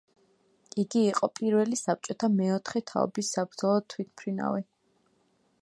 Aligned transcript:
იგი 0.83 1.01
იყო 1.09 1.29
პირველი 1.39 1.79
საბჭოთა 1.81 2.31
მეოთხე 2.39 2.83
თაობის 2.93 3.33
საბრძოლო 3.37 3.87
თვითმფრინავი. 3.97 4.69